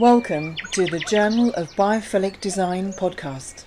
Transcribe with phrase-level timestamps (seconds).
[0.00, 3.64] Welcome to the Journal of Biophilic Design podcast.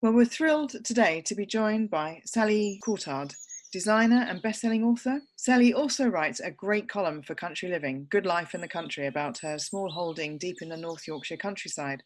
[0.00, 3.34] Well, we're thrilled today to be joined by Sally Coulthard,
[3.70, 5.20] designer and best-selling author.
[5.36, 9.36] Sally also writes a great column for Country Living, Good Life in the Country, about
[9.40, 12.02] her small holding deep in the North Yorkshire countryside.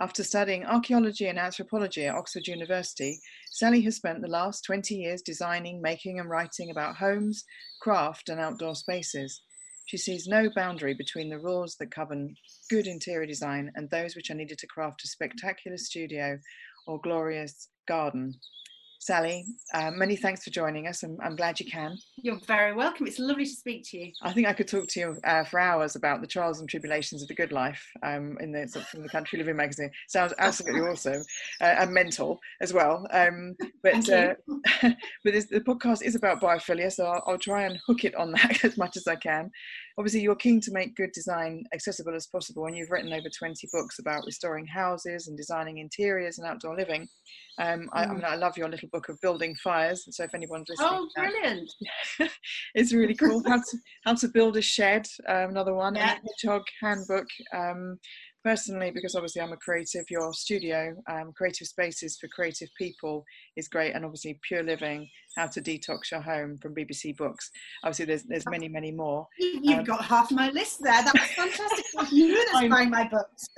[0.00, 3.20] After studying archaeology and anthropology at Oxford University,
[3.52, 7.44] Sally has spent the last 20 years designing, making, and writing about homes,
[7.80, 9.40] craft, and outdoor spaces.
[9.86, 12.34] She sees no boundary between the rules that govern
[12.70, 16.40] good interior design and those which are needed to craft a spectacular studio
[16.88, 18.34] or glorious garden.
[19.04, 21.02] Sally, uh, many thanks for joining us.
[21.02, 21.98] I'm, I'm, glad you can.
[22.16, 23.06] You're very welcome.
[23.06, 24.12] It's lovely to speak to you.
[24.22, 27.20] I think I could talk to you uh, for hours about the trials and tribulations
[27.20, 29.90] of the good life um, in the from the Country Living magazine.
[30.08, 31.22] Sounds absolutely awesome
[31.60, 33.06] uh, and mental as well.
[33.10, 34.36] Um, but uh,
[34.82, 34.94] but
[35.34, 38.64] this, the podcast is about biophilia, so I'll, I'll try and hook it on that
[38.64, 39.50] as much as I can
[39.98, 43.68] obviously you're keen to make good design accessible as possible and you've written over 20
[43.72, 47.08] books about restoring houses and designing interiors and outdoor living
[47.58, 48.14] um, I, I, mm.
[48.14, 51.08] mean i love your little book of building fires And so if anyone's listening oh
[51.16, 51.68] brilliant
[52.76, 56.12] it's really cool how to how to build a shed um, another one yeah.
[56.12, 57.98] and hedgehog handbook um,
[58.44, 63.24] personally, because obviously I'm a creative, your studio, um, creative spaces for creative people
[63.56, 67.50] is great, and obviously Pure Living, how to detox your home from BBC Books.
[67.82, 69.26] Obviously, there's there's many many more.
[69.38, 71.02] You've um, got half my list there.
[71.02, 72.12] That was fantastic.
[72.12, 73.48] you that's buying my books.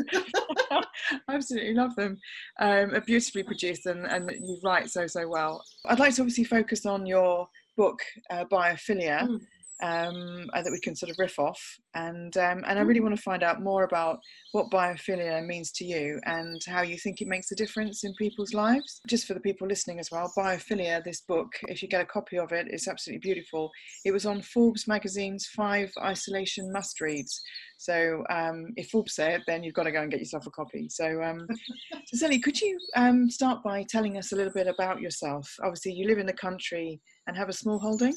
[1.28, 2.18] absolutely love them.
[2.60, 5.62] Um, are beautifully produced, and and you write so so well.
[5.86, 7.98] I'd like to obviously focus on your book,
[8.30, 9.28] uh, Biophilia.
[9.28, 9.40] Mm
[9.82, 11.60] um, uh, that we can sort of riff off.
[11.94, 13.04] And um, and I really mm.
[13.04, 14.18] want to find out more about
[14.52, 18.54] what biophilia means to you and how you think it makes a difference in people's
[18.54, 19.00] lives.
[19.06, 22.38] Just for the people listening as well, Biophilia, this book, if you get a copy
[22.38, 23.70] of it, it's absolutely beautiful.
[24.04, 27.40] It was on Forbes magazine's five isolation must reads.
[27.78, 30.50] So um, if Forbes say it, then you've got to go and get yourself a
[30.50, 30.88] copy.
[30.88, 31.46] So, um,
[32.06, 35.52] so Sally, could you um, start by telling us a little bit about yourself?
[35.62, 38.14] Obviously, you live in the country and have a small holding.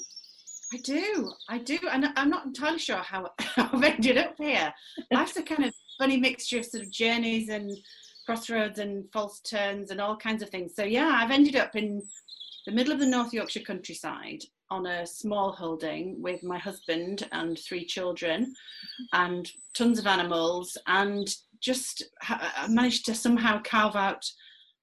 [0.72, 4.72] I do, I do, and I'm not entirely sure how, I've ended up here.
[5.12, 7.76] Life's a kind of funny mixture of sort of journeys and
[8.26, 10.76] crossroads and false turns and all kinds of things.
[10.76, 12.02] So yeah, I've ended up in
[12.68, 17.58] the middle of the North Yorkshire countryside on a small holding with my husband and
[17.58, 18.54] three children
[19.14, 21.28] and tons of animals and
[21.60, 24.24] just uh, managed to somehow carve out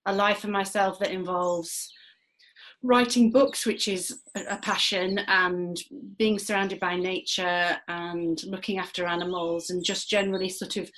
[0.06, 1.92] a life for myself that involves
[2.82, 5.78] writing books, which is a passion, and
[6.18, 10.90] being surrounded by nature and looking after animals, and just generally sort of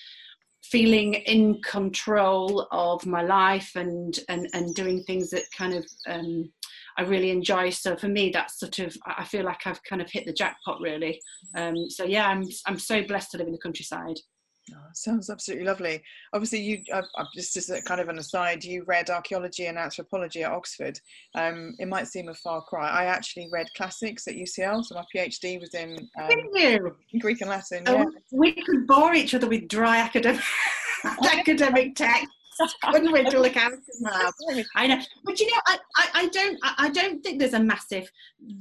[0.63, 6.51] feeling in control of my life and and and doing things that kind of um,
[6.99, 7.71] I really enjoy.
[7.71, 10.81] So for me, that's sort of I feel like I've kind of hit the jackpot
[10.81, 11.21] really.
[11.57, 14.19] Um, so yeah, I'm I'm so blessed to live in the countryside.
[14.75, 16.03] Oh, sounds absolutely lovely.
[16.33, 17.03] Obviously, you uh,
[17.35, 21.01] just as a kind of an aside, you read archaeology and anthropology at Oxford.
[21.35, 22.89] Um, it might seem a far cry.
[22.89, 26.29] I actually read classics at UCL, so my PhD was in um,
[27.21, 27.85] Greek and Latin.
[27.87, 28.05] Oh, yeah.
[28.33, 30.43] We could bore each other with dry academic
[31.33, 32.27] academic text.
[32.91, 33.73] Couldn't we to look out
[34.77, 38.11] I know, but you know, I, I, I don't, I don't think there's a massive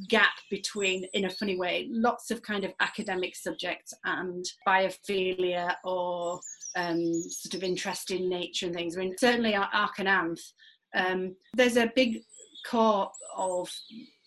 [0.07, 6.39] gap between, in a funny way, lots of kind of academic subjects and biophilia or
[6.75, 8.97] um, sort of interest in nature and things.
[8.97, 10.41] I mean, certainly and Anth,
[10.95, 12.21] um, there's a big
[12.65, 13.71] core of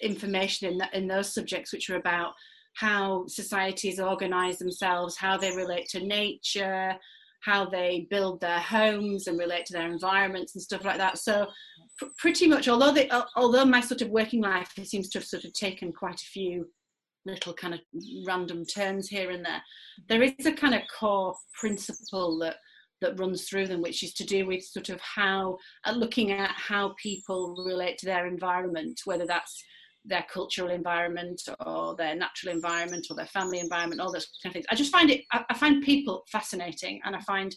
[0.00, 2.32] information in in those subjects which are about
[2.74, 6.94] how societies organize themselves, how they relate to nature,
[7.40, 11.18] how they build their homes and relate to their environments and stuff like that.
[11.18, 11.46] So
[11.98, 15.44] pr- pretty much, although they, although my sort of working life seems to have sort
[15.44, 16.68] of taken quite a few
[17.26, 17.80] little kind of
[18.26, 19.62] random turns here and there,
[20.08, 22.56] there is a kind of core principle that
[23.00, 25.56] that runs through them, which is to do with sort of how
[25.86, 29.62] uh, looking at how people relate to their environment, whether that's
[30.04, 34.54] their cultural environment or their natural environment or their family environment, all those kind of
[34.54, 34.66] things.
[34.70, 37.54] I just find it, I, I find people fascinating and I find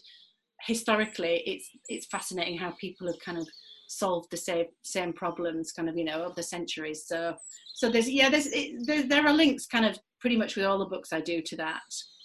[0.66, 3.48] historically it's, it's fascinating how people have kind of
[3.88, 7.04] solved the same, same problems kind of, you know, over the centuries.
[7.06, 7.34] So,
[7.74, 10.78] so there's, yeah, there's, it, there, there are links kind of pretty much with all
[10.78, 11.82] the books I do to that.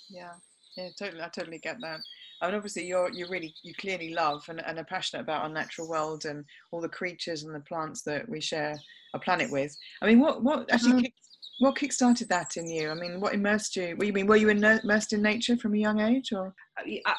[0.10, 0.34] Yeah,
[0.78, 1.22] yeah, totally.
[1.22, 2.00] I totally get that.
[2.42, 5.50] I mean, obviously, you're you really you clearly love and, and are passionate about our
[5.50, 8.80] natural world and all the creatures and the plants that we share
[9.14, 9.76] a planet with.
[10.02, 11.04] I mean, what what actually mm.
[11.04, 11.14] kick,
[11.60, 12.90] what kickstarted that in you?
[12.90, 13.96] I mean, what immersed you?
[13.96, 14.28] What you mean?
[14.28, 16.54] Were you immersed in nature from a young age, or?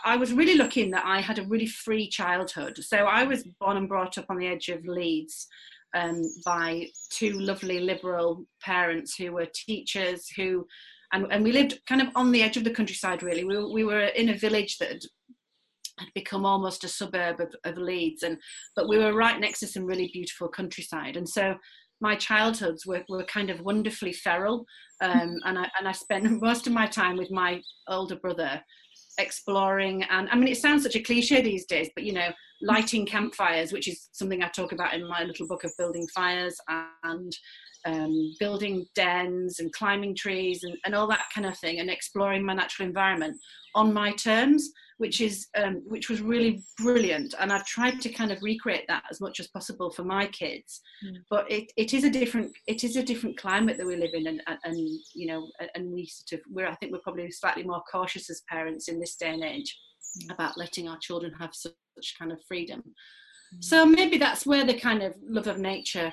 [0.06, 2.78] I was really lucky in that I had a really free childhood.
[2.82, 5.46] So I was born and brought up on the edge of Leeds,
[5.94, 10.66] um, by two lovely liberal parents who were teachers who
[11.12, 13.44] and, and we lived kind of on the edge of the countryside really.
[13.44, 15.00] We, we were in a village that had,
[16.14, 18.38] become almost a suburb of, of leeds and
[18.74, 21.14] but we were right next to some really beautiful countryside.
[21.14, 21.56] And so
[22.00, 24.64] my childhoods were, were kind of wonderfully feral
[25.02, 28.62] um, and, I, and I spent most of my time with my older brother
[29.18, 30.04] exploring.
[30.04, 32.28] And i mean it sounds such a cliche these days but you know
[32.62, 36.56] lighting campfires which is something i talk about in my little book of building fires
[37.04, 37.32] and
[37.86, 42.44] um, building dens and climbing trees and, and all that kind of thing and exploring
[42.44, 43.36] my natural environment
[43.74, 48.30] on my terms which is um, which was really brilliant and i've tried to kind
[48.30, 51.16] of recreate that as much as possible for my kids mm.
[51.30, 54.26] but it, it is a different it is a different climate that we live in
[54.26, 54.76] and, and
[55.14, 58.42] you know and we sort of we're i think we're probably slightly more cautious as
[58.50, 59.74] parents in this day and age
[60.22, 60.34] mm.
[60.34, 61.72] about letting our children have such
[62.18, 63.64] kind of freedom mm.
[63.64, 66.12] so maybe that's where the kind of love of nature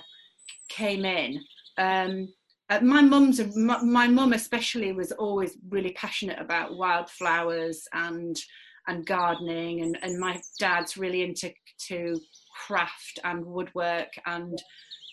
[0.70, 1.42] came in
[1.78, 2.28] um,
[2.70, 8.36] uh, my mum's my mum especially was always really passionate about wildflowers and
[8.88, 11.52] and gardening and, and my dad's really into
[11.88, 12.20] to
[12.66, 14.62] craft and woodwork and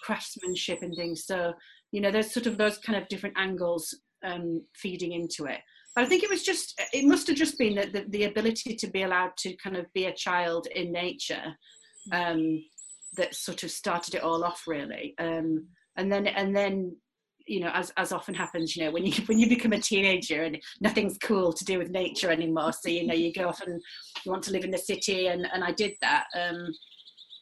[0.03, 1.27] craftsmanship and things.
[1.27, 1.53] So
[1.93, 3.95] you know there's sort of those kind of different angles
[4.25, 5.61] um, feeding into it.
[5.95, 8.75] But i think it was just it must have just been that the, the, ability
[8.75, 11.55] to be allowed to kind of be a child in nature
[12.11, 12.65] um,
[13.17, 15.15] that sort of started it all off really.
[15.19, 16.97] Um, and then and then
[17.47, 20.43] you know as as often happens you know when you when you become a teenager
[20.45, 23.81] and nothing's cool to do with nature anymore so you know you go off and
[24.25, 26.69] you want to live in the city and and i did that um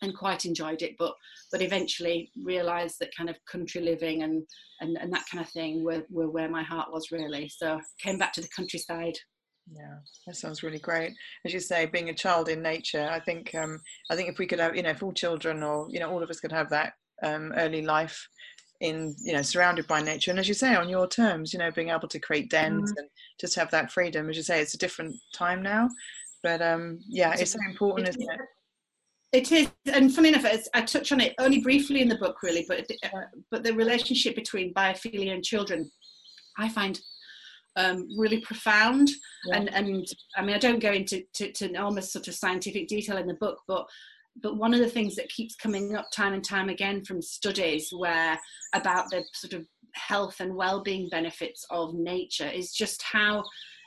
[0.03, 1.15] and quite enjoyed it but
[1.53, 4.43] but eventually realized that kind of country living and
[4.81, 7.49] and, and that kind of thing were, were where my heart was really.
[7.49, 9.15] So came back to the countryside.
[9.73, 11.13] Yeah that sounds really great.
[11.47, 13.79] As you say being a child in nature i think um
[14.11, 16.23] i think if we could have you know if all children or you know all
[16.23, 18.27] of us could have that um, early life
[18.83, 21.71] in you know surrounded by nature and as you say on your terms you know
[21.71, 22.99] being able to create dens mm.
[22.99, 23.09] and
[23.41, 25.89] just have that freedom as you say it's a different time now
[26.43, 28.41] but um yeah it's so important isn't it
[29.33, 30.45] it is, and funny enough,
[30.75, 32.67] I touch on it only briefly in the book, really.
[32.69, 35.91] But uh, but the relationship between biophilia and children,
[36.59, 37.01] I find
[37.77, 39.09] um, really profound.
[39.47, 39.57] Yeah.
[39.57, 40.07] And and
[40.37, 43.33] I mean, I don't go into to, to enormous sort of scientific detail in the
[43.41, 43.87] book, but
[44.41, 47.91] but one of the things that keeps coming up time and time again from studies
[47.93, 48.39] where
[48.73, 53.45] about the sort of health and well-being benefits of nature is just how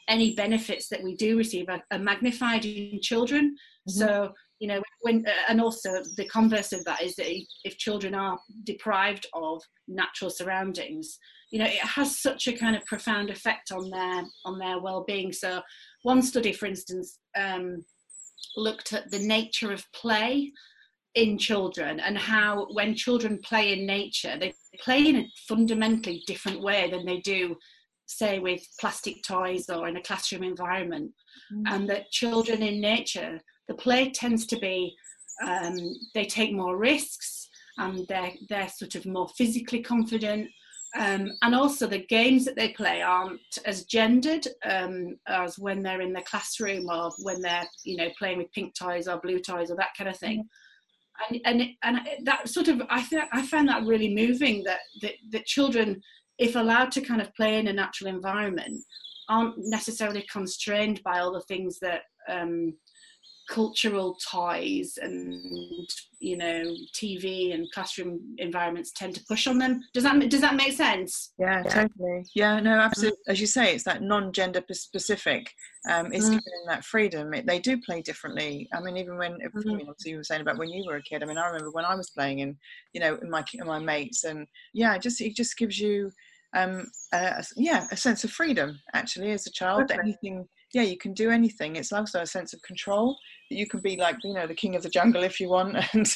[0.07, 3.55] any benefits that we do receive are, are magnified in children
[3.89, 3.99] mm-hmm.
[3.99, 7.27] so you know when and also the converse of that is that
[7.63, 11.17] if children are deprived of natural surroundings
[11.51, 15.33] you know it has such a kind of profound effect on their on their well-being
[15.33, 15.61] so
[16.03, 17.83] one study for instance um,
[18.57, 20.51] looked at the nature of play
[21.15, 26.61] in children and how when children play in nature they play in a fundamentally different
[26.61, 27.55] way than they do
[28.05, 31.11] say with plastic toys or in a classroom environment
[31.53, 31.63] mm.
[31.67, 34.93] and that children in nature the play tends to be
[35.45, 35.75] um,
[36.13, 40.47] they take more risks and they're they're sort of more physically confident
[40.97, 46.01] um, and also the games that they play aren't as gendered um, as when they're
[46.01, 49.71] in the classroom or when they're you know playing with pink toys or blue toys
[49.71, 50.47] or that kind of thing.
[51.29, 55.13] And and, and that sort of I think I found that really moving that, that
[55.31, 56.01] that children
[56.37, 58.83] if allowed to kind of play in a natural environment
[59.29, 62.73] aren't necessarily constrained by all the things that um,
[63.49, 69.81] cultural ties and you know TV and classroom environments tend to push on them.
[69.93, 71.33] Does that does that make sense?
[71.37, 71.69] Yeah, yeah.
[71.69, 72.25] totally.
[72.33, 73.19] Yeah, no, absolutely.
[73.27, 75.51] As you say, it's that non-gender specific.
[75.89, 76.31] Um, it's mm.
[76.31, 77.33] giving that freedom.
[77.33, 78.67] It, they do play differently.
[78.73, 79.63] I mean, even when mm.
[79.63, 81.21] you, know, you were saying about when you were a kid.
[81.21, 82.55] I mean, I remember when I was playing and
[82.93, 86.11] you know in my in my mates and yeah, it just it just gives you
[86.55, 89.83] um, a, yeah a sense of freedom actually as a child.
[89.83, 89.99] Okay.
[90.01, 91.77] Anything yeah, you can do anything.
[91.77, 93.17] It's also a sense of control that
[93.49, 96.07] you can be like, you know, the king of the jungle if you want, and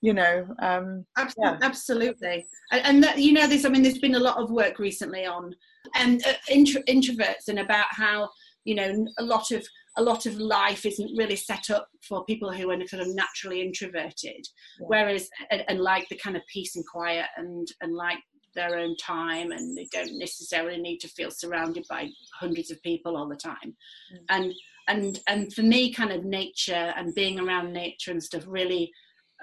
[0.00, 1.58] you know, um, absolutely, yeah.
[1.62, 2.46] absolutely.
[2.72, 3.64] And, that, you know, this.
[3.64, 5.54] I mean, there's been a lot of work recently on
[5.94, 8.28] and um, uh, intro, introverts and about how
[8.64, 9.66] you know a lot of
[9.98, 13.62] a lot of life isn't really set up for people who are kind of naturally
[13.62, 14.46] introverted
[14.80, 14.86] yeah.
[14.86, 18.18] whereas and, and, like the kind of peace and quiet and and like
[18.54, 22.08] their own time and they don't necessarily need to feel surrounded by
[22.38, 23.76] hundreds of people all the time
[24.12, 24.18] mm.
[24.30, 24.52] and
[24.88, 28.92] and and for me kind of nature and being around nature and stuff really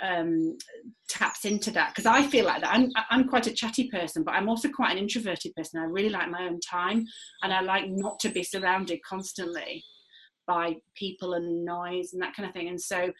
[0.01, 0.57] um,
[1.07, 4.33] taps into that because I feel like that I'm I'm quite a chatty person, but
[4.33, 5.79] I'm also quite an introverted person.
[5.79, 7.05] I really like my own time,
[7.43, 9.83] and I like not to be surrounded constantly
[10.47, 12.67] by people and noise and that kind of thing.
[12.67, 13.11] And so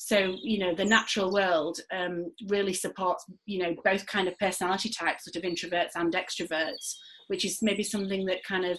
[0.00, 4.88] so you know the natural world um, really supports you know both kind of personality
[4.88, 6.94] types sort of introverts and extroverts
[7.26, 8.78] which is maybe something that kind of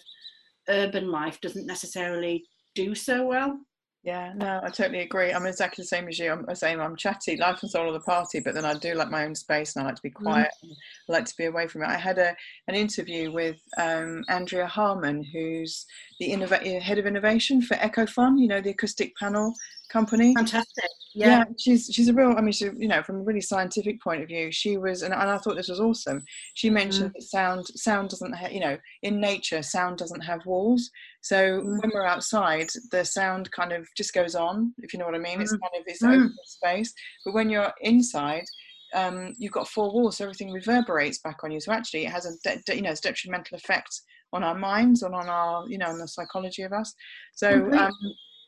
[0.70, 2.44] urban life doesn't necessarily
[2.84, 3.60] do so well
[4.02, 5.34] yeah, no, I totally agree.
[5.34, 6.32] I'm exactly the same as you.
[6.32, 6.80] I'm the same.
[6.80, 9.36] I'm chatty, life and soul of the party, but then I do like my own
[9.36, 10.14] space and I like to be mm.
[10.14, 10.52] quiet.
[10.64, 10.72] Mm.
[10.72, 11.90] I like to be away from it.
[11.90, 12.34] I had a
[12.70, 15.86] an interview with um, Andrea Harmon, who's
[16.22, 18.40] the innov- head of innovation for Ecophon.
[18.40, 19.54] You know, the acoustic panel
[19.90, 20.34] company.
[20.36, 20.90] Fantastic.
[21.14, 21.28] Yeah.
[21.28, 21.44] yeah.
[21.58, 22.36] she's she's a real.
[22.38, 25.14] I mean, she, you know, from a really scientific point of view, she was, and,
[25.14, 26.24] and I thought this was awesome.
[26.54, 27.14] She mentioned mm.
[27.14, 30.90] that sound sound doesn't, have, you know, in nature, sound doesn't have walls.
[31.22, 31.82] So mm.
[31.82, 35.20] when we're outside, the sound kind of just goes on, if you know what I
[35.20, 35.42] mean.
[35.42, 35.60] It's mm.
[35.60, 36.94] kind of this open space.
[37.26, 38.46] But when you're inside,
[38.94, 41.60] um, you've got four walls, so everything reverberates back on you.
[41.60, 45.02] So actually, it has a de- de- you know it's detrimental effect on our minds
[45.02, 46.94] and on our you know on the psychology of us.
[47.34, 47.94] So um,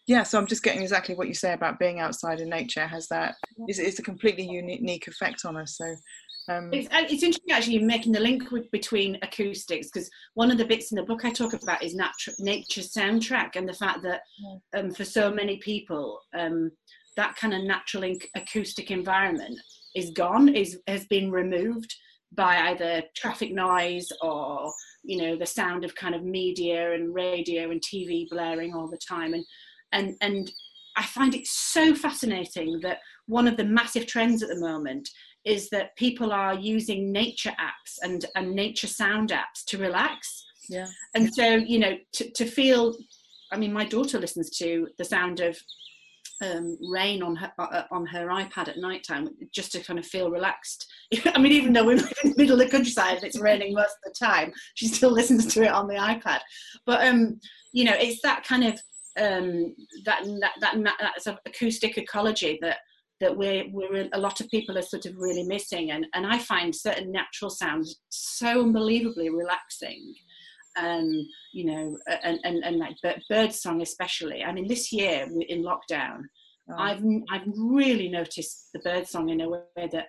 [0.07, 3.07] yeah, so I'm just getting exactly what you say about being outside in nature has
[3.09, 3.35] that
[3.67, 5.77] is it's a completely unique effect on us.
[5.77, 5.95] So
[6.49, 10.65] um, it's, it's, interesting actually making the link with, between acoustics because one of the
[10.65, 14.21] bits in the book I talk about is natu- nature soundtrack and the fact that
[14.75, 16.71] um, for so many people um,
[17.15, 19.59] that kind of natural inc- acoustic environment
[19.95, 21.93] is gone, is has been removed
[22.33, 27.71] by either traffic noise or you know the sound of kind of media and radio
[27.71, 29.45] and TV blaring all the time and
[29.91, 30.51] and and
[30.97, 35.09] I find it so fascinating that one of the massive trends at the moment
[35.45, 40.45] is that people are using nature apps and, and nature sound apps to relax.
[40.69, 40.87] Yeah.
[41.15, 42.95] And so, you know, to, to feel,
[43.51, 45.57] I mean, my daughter listens to the sound of
[46.43, 49.99] um, rain on her uh, uh on her iPad at night time just to kind
[49.99, 50.87] of feel relaxed.
[51.35, 53.95] I mean, even though we're in the middle of the countryside and it's raining most
[54.03, 56.39] of the time, she still listens to it on the iPad.
[56.85, 57.39] But um,
[57.73, 58.81] you know, it's that kind of
[59.21, 59.75] um,
[60.05, 62.77] that, that that that sort of acoustic ecology that
[63.21, 65.91] that we're, we're a lot of people are sort of really missing.
[65.91, 70.13] And, and I find certain natural sounds so unbelievably relaxing.
[70.77, 72.95] Um, you know and, and, and like
[73.29, 74.43] bird song especially.
[74.43, 76.21] I mean this year in lockdown.
[76.69, 76.75] Oh.
[76.77, 80.07] I've I've really noticed the bird song in a way that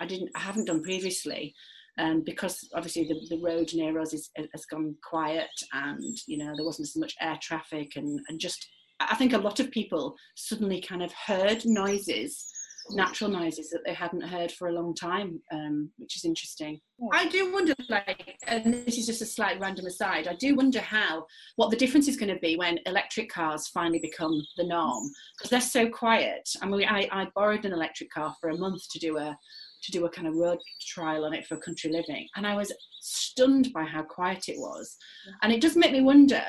[0.00, 1.54] I didn't I haven't done previously
[1.98, 6.52] um, because obviously the, the road near us is, has gone quiet and you know
[6.56, 8.66] there wasn't so much air traffic and, and just
[9.00, 12.46] I think a lot of people suddenly kind of heard noises
[12.90, 16.80] natural noises that they hadn't heard for a long time, um, which is interesting.
[16.98, 17.18] Yeah.
[17.20, 20.80] I do wonder, like, and this is just a slight random aside, I do wonder
[20.80, 21.26] how,
[21.56, 25.04] what the difference is going to be when electric cars finally become the norm,
[25.36, 26.48] because they're so quiet.
[26.62, 29.36] I mean, I, I borrowed an electric car for a month to do a
[29.82, 32.72] to do a kind of road trial on it for country living, and I was
[33.00, 34.96] stunned by how quiet it was,
[35.42, 36.42] and it does make me wonder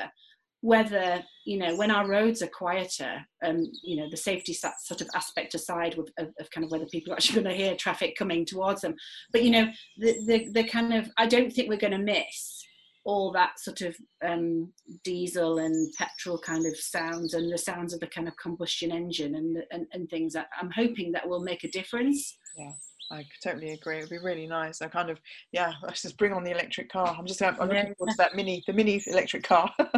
[0.62, 5.08] whether you know when our roads are quieter um you know the safety sort of
[5.14, 8.14] aspect aside with, of, of kind of whether people are actually going to hear traffic
[8.16, 8.94] coming towards them.
[9.32, 9.68] But you know
[9.98, 12.64] the the, the kind of i don't think we're going to miss
[13.06, 14.70] all that sort of um,
[15.04, 19.36] diesel and petrol kind of sounds and the sounds of the kind of combustion engine
[19.36, 22.36] and, and, and things that i'm hoping that will make a difference.
[22.58, 22.72] Yeah
[23.10, 23.98] I totally agree.
[23.98, 24.80] It'd be really nice.
[24.82, 25.20] I kind of,
[25.52, 27.14] yeah, let's just bring on the electric car.
[27.18, 27.64] I'm just, I'm yeah.
[27.64, 29.70] looking forward to that mini, the mini electric car.
[29.78, 29.88] so,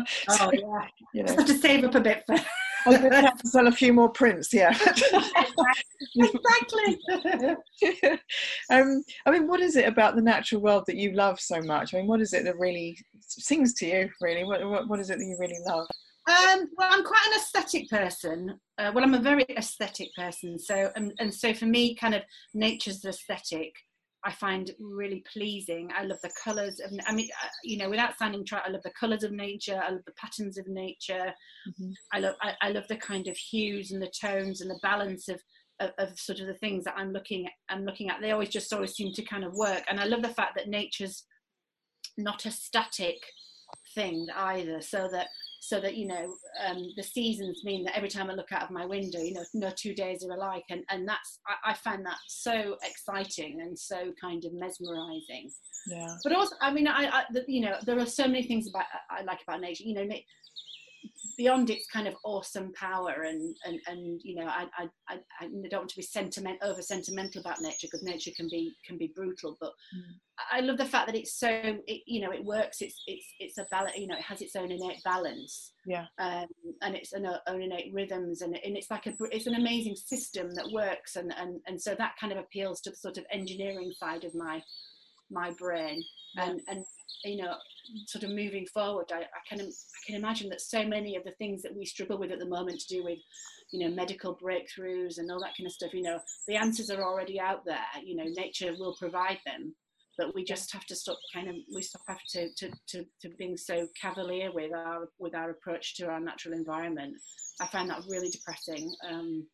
[0.41, 2.37] oh yeah, you know, have to save up a bit for.
[2.85, 4.53] I'm going to have to sell a few more prints.
[4.53, 4.77] Yeah,
[6.17, 6.99] exactly.
[8.71, 11.95] um, I mean, what is it about the natural world that you love so much?
[11.95, 14.11] I mean, what is it that really sings to you?
[14.21, 15.87] Really, what, what, what is it that you really love?
[16.29, 18.61] Um, well, I'm quite an aesthetic person.
[18.79, 20.59] Uh, well, I'm a very aesthetic person.
[20.59, 22.23] So, and, and so for me, kind of
[22.55, 23.73] nature's aesthetic,
[24.25, 25.91] I find really pleasing.
[25.97, 28.83] I love the colours of, I mean, uh, you know, without sounding trite, I love
[28.85, 29.83] the colours of nature.
[29.83, 31.33] I love the patterns of nature.
[31.69, 31.91] Mm-hmm.
[32.13, 35.29] I love, I, I, love the kind of hues and the tones and the balance
[35.29, 35.41] of,
[35.81, 37.53] of, of, sort of the things that I'm looking at.
[37.69, 38.21] I'm looking at.
[38.21, 39.83] They always just always seem to kind of work.
[39.89, 41.25] And I love the fact that nature's
[42.17, 43.19] not a static
[43.95, 44.81] thing either.
[44.83, 45.29] So that
[45.65, 46.35] so that you know
[46.67, 49.45] um, the seasons mean that every time I look out of my window, you know,
[49.55, 53.79] no two days are alike, and and that's I, I find that so exciting and
[53.79, 55.53] so kind of mesmerizing.
[55.87, 56.17] Yeah.
[56.25, 59.23] But also, I mean, I, I you know, there are so many things about I
[59.23, 59.85] like about nature.
[59.85, 60.05] You know,
[61.37, 65.49] beyond its kind of awesome power and and and you know I I I, I
[65.71, 69.13] don't want to be sentiment over sentimental about nature because nature can be can be
[69.15, 70.03] brutal but mm.
[70.51, 73.59] I love the fact that it's so it, you know it works it's it's it's
[73.59, 76.47] a balance you know it has its own innate balance yeah um,
[76.83, 80.55] and it's an own innate rhythms and, and it's like a it's an amazing system
[80.55, 83.93] that works and and and so that kind of appeals to the sort of engineering
[83.93, 84.63] side of my
[85.33, 86.03] my brain
[86.37, 86.85] and and
[87.25, 87.55] you know
[88.07, 91.33] sort of moving forward I, I can I can imagine that so many of the
[91.33, 93.19] things that we struggle with at the moment to do with
[93.71, 97.03] you know medical breakthroughs and all that kind of stuff you know the answers are
[97.03, 99.75] already out there you know nature will provide them
[100.19, 103.29] but we just have to stop kind of we stop have to, to to to
[103.39, 107.17] being so cavalier with our with our approach to our natural environment.
[107.61, 109.47] I find that really depressing um,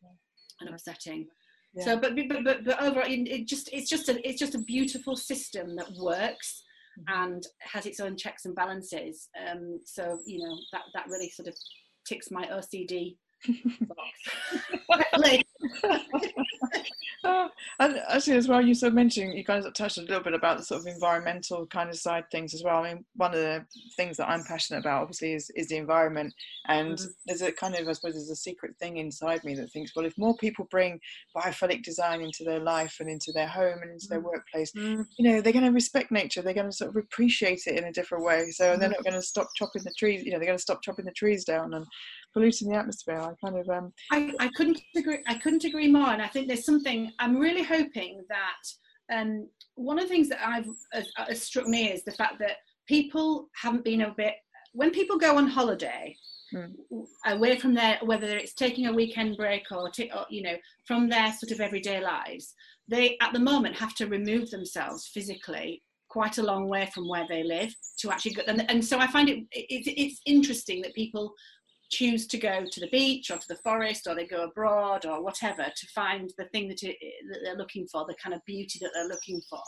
[0.59, 1.27] and upsetting
[1.73, 1.83] yeah.
[1.85, 5.15] so but but but, but overall it just it's just a it's just a beautiful
[5.15, 6.63] system that works
[6.99, 7.23] mm-hmm.
[7.23, 11.47] and has its own checks and balances um, so you know that that really sort
[11.47, 11.55] of
[12.07, 13.15] ticks my ocd
[17.79, 20.57] and actually, as well, you sort of mentioned you guys touched a little bit about
[20.57, 22.83] the sort of environmental kind of side things as well.
[22.83, 23.65] I mean, one of the
[23.97, 26.33] things that I'm passionate about, obviously, is, is the environment.
[26.67, 27.05] And mm.
[27.25, 30.05] there's a kind of, I suppose, there's a secret thing inside me that thinks, well,
[30.05, 30.99] if more people bring
[31.35, 34.25] biophilic design into their life and into their home and into their mm.
[34.25, 35.05] workplace, mm.
[35.17, 36.41] you know, they're going to respect nature.
[36.41, 38.51] They're going to sort of appreciate it in a different way.
[38.51, 38.93] So they're mm.
[38.93, 40.23] not going to stop chopping the trees.
[40.23, 41.85] You know, they're going to stop chopping the trees down and
[42.33, 43.19] polluting the atmosphere.
[43.19, 43.93] I kind of um.
[44.11, 45.19] I, I couldn't agree.
[45.27, 46.09] I couldn't agree more.
[46.09, 47.11] And I think there's something.
[47.19, 50.67] I'm really hoping that um one of the things that I've
[51.27, 54.33] has struck me is the fact that people haven't been a bit
[54.73, 56.15] when people go on holiday
[56.53, 56.71] mm.
[57.25, 61.09] away from their whether it's taking a weekend break or, t- or, you know from
[61.09, 62.53] their sort of everyday lives
[62.87, 67.25] they at the moment have to remove themselves physically quite a long way from where
[67.29, 70.93] they live to actually go and, and so i find it, it it's interesting that
[70.93, 71.33] people
[71.89, 75.23] choose to go to the beach or to the forest or they go abroad or
[75.23, 76.95] whatever to find the thing that, it,
[77.29, 79.61] that they're looking for the kind of beauty that they're looking for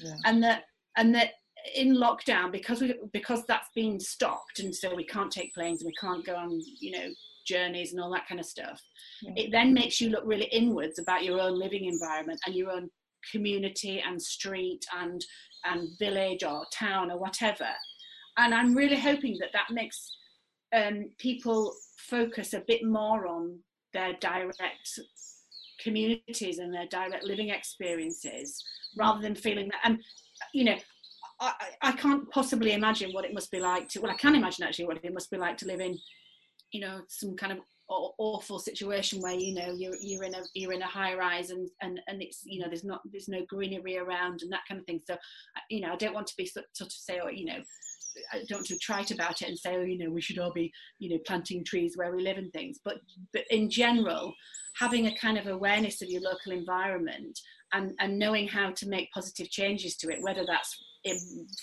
[0.00, 0.14] yeah.
[0.24, 0.64] and that
[0.96, 1.30] and that
[1.74, 5.86] in lockdown because we because that's been stopped and so we can't take planes and
[5.86, 7.08] we can't go on you know
[7.46, 8.80] journeys and all that kind of stuff
[9.22, 9.32] yeah.
[9.36, 12.88] it then makes you look really inwards about your own living environment and your own
[13.30, 15.24] community and street and
[15.64, 17.68] and village or town or whatever
[18.38, 20.10] and i'm really hoping that that makes
[20.72, 23.58] um, people focus a bit more on
[23.92, 24.98] their direct
[25.82, 28.62] communities and their direct living experiences
[28.96, 29.98] rather than feeling that and
[30.54, 30.76] you know
[31.40, 34.64] I, I can't possibly imagine what it must be like to well i can imagine
[34.64, 35.98] actually what it must be like to live in
[36.72, 37.58] you know some kind of
[37.88, 41.68] awful situation where you know you're you're in a you're in a high rise and
[41.82, 44.86] and and it's you know there's not there's no greenery around and that kind of
[44.86, 45.00] thing.
[45.06, 45.16] So
[45.68, 47.58] you know i don't want to be sort of say oh you know
[48.32, 51.10] I don't trite about it and say, oh, you know, we should all be, you
[51.10, 52.78] know, planting trees where we live and things.
[52.84, 52.96] But
[53.32, 54.32] but in general,
[54.76, 57.38] having a kind of awareness of your local environment
[57.72, 61.18] and, and knowing how to make positive changes to it, whether that's in,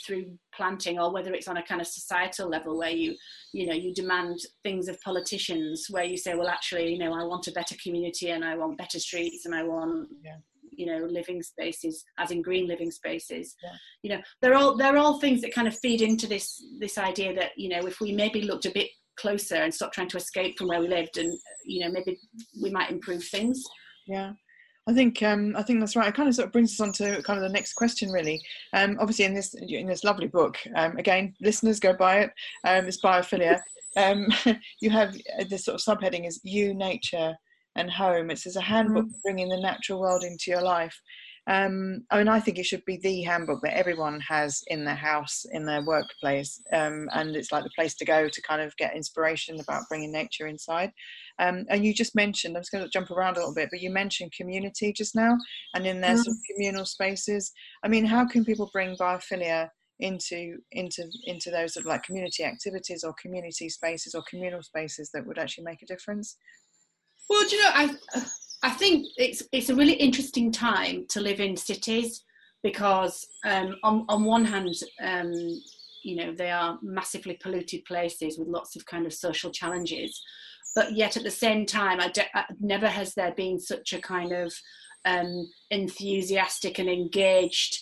[0.06, 3.16] through planting or whether it's on a kind of societal level where you,
[3.54, 7.24] you know, you demand things of politicians where you say, well, actually, you know, I
[7.24, 10.38] want a better community and I want better streets and I want yeah
[10.80, 13.72] you know living spaces as in green living spaces yeah.
[14.02, 17.36] you know they're all they're all things that kind of feed into this this idea
[17.36, 18.88] that you know if we maybe looked a bit
[19.18, 22.18] closer and stop trying to escape from where we lived and you know maybe
[22.64, 23.62] we might improve things
[24.08, 24.32] yeah
[24.88, 26.08] I think um, I think that's right.
[26.08, 28.42] It kind of sort of brings us on to kind of the next question, really.
[28.74, 32.32] Um, obviously, in this in this lovely book, um, again, listeners go buy it.
[32.64, 33.60] Um, it's biophilia.
[33.98, 34.30] Um,
[34.82, 37.38] you have uh, this sort of subheading is "You, Nature,
[37.80, 38.30] and home.
[38.30, 39.12] It says a handbook mm.
[39.12, 41.00] for bringing the natural world into your life.
[41.48, 44.94] Um, I mean, I think it should be the handbook that everyone has in their
[44.94, 48.76] house, in their workplace, um, and it's like the place to go to kind of
[48.78, 50.92] get inspiration about bringing nature inside.
[51.40, 53.82] Um, and you just mentioned, I'm just going to jump around a little bit, but
[53.82, 55.38] you mentioned community just now,
[55.74, 56.24] and in their mm.
[56.24, 57.52] sort of communal spaces.
[57.84, 59.70] I mean, how can people bring biophilia
[60.02, 65.10] into into into those sort of like community activities or community spaces or communal spaces
[65.14, 66.38] that would actually make a difference?
[67.30, 67.96] Well, do you know, I
[68.64, 72.24] I think it's it's a really interesting time to live in cities
[72.64, 75.32] because um, on on one hand, um,
[76.04, 80.22] you know, they are massively polluted places with lots of kind of social challenges,
[80.76, 84.02] but yet at the same time, I, de- I never has there been such a
[84.02, 84.54] kind of
[85.06, 87.78] um, enthusiastic and engaged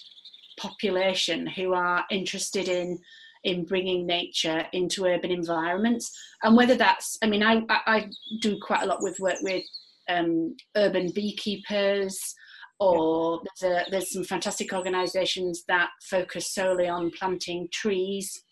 [0.59, 2.99] population who are interested in
[3.47, 6.11] in bringing nature into urban environments.
[6.43, 8.09] And whether that's, I mean, I, I
[8.41, 9.63] do quite a lot with work with
[10.09, 12.35] um, urban beekeepers,
[12.81, 18.43] or there's, a, there's some fantastic organisations that focus solely on planting trees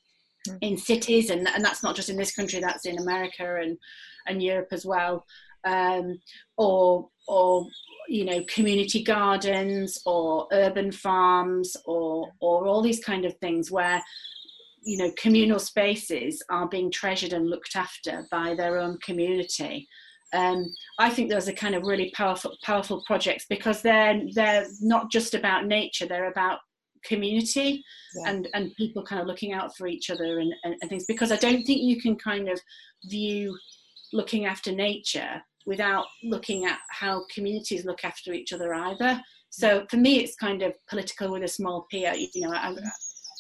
[0.47, 0.58] mm.
[0.62, 3.77] in cities, and, and that's not just in this country, that's in America and,
[4.27, 5.25] and Europe as well.
[5.65, 6.19] Um,
[6.58, 7.65] or or
[8.08, 13.99] you know community gardens or urban farms or or all these kind of things where
[14.85, 19.87] you know communal spaces are being treasured and looked after by their own community
[20.33, 20.65] um,
[20.99, 25.33] I think those are kind of really powerful powerful projects because they're they're not just
[25.33, 26.59] about nature they're about
[27.03, 27.83] community
[28.15, 28.31] yeah.
[28.31, 31.31] and and people kind of looking out for each other and, and, and things because
[31.31, 32.59] I don't think you can kind of
[33.05, 33.57] view
[34.13, 39.19] looking after nature without looking at how communities look after each other either.
[39.49, 42.07] So for me, it's kind of political with a small p.
[42.33, 42.75] You know, I,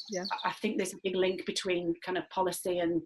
[0.09, 0.23] yeah.
[0.43, 3.01] I think there's a big link between kind of policy and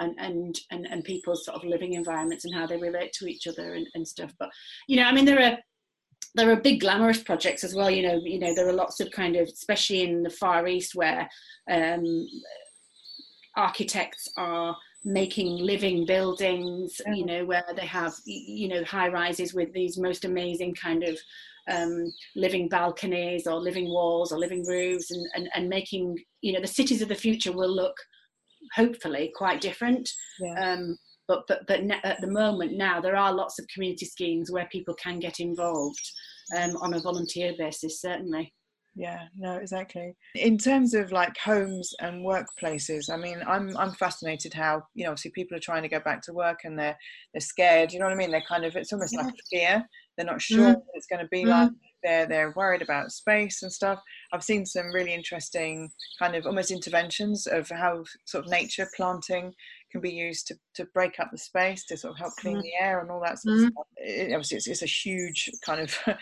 [0.00, 3.46] and and and, and people's sort of living environments and how they relate to each
[3.46, 4.32] other and, and stuff.
[4.38, 4.50] But
[4.88, 5.58] you know, I mean, there are
[6.34, 7.90] there are big glamorous projects as well.
[7.90, 10.94] You know, you know, there are lots of kind of, especially in the Far East,
[10.94, 11.28] where
[11.70, 12.26] um,
[13.56, 17.00] architects are making living buildings.
[17.06, 21.18] You know, where they have you know high rises with these most amazing kind of
[21.70, 26.60] um, living balconies or living walls or living roofs, and, and and making you know
[26.60, 27.96] the cities of the future will look
[28.74, 30.08] hopefully quite different.
[30.40, 30.72] Yeah.
[30.72, 34.68] Um, but but but at the moment now there are lots of community schemes where
[34.72, 36.12] people can get involved
[36.56, 38.52] um, on a volunteer basis certainly
[38.94, 44.52] yeah no exactly in terms of like homes and workplaces i mean i'm i'm fascinated
[44.52, 46.96] how you know obviously people are trying to go back to work and they're
[47.32, 49.22] they're scared you know what i mean they're kind of it's almost yeah.
[49.22, 50.74] like fear they're not sure mm.
[50.74, 51.48] what it's going to be mm.
[51.48, 51.70] like
[52.02, 53.98] they're they're worried about space and stuff
[54.32, 59.52] i've seen some really interesting kind of almost interventions of how sort of nature planting
[59.92, 62.62] can be used to, to break up the space to sort of help clean mm.
[62.62, 63.66] the air and all that sort mm.
[63.66, 63.86] of stuff.
[63.98, 65.96] It, obviously, it's, it's a huge kind of